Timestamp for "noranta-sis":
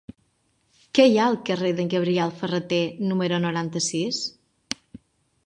3.45-4.25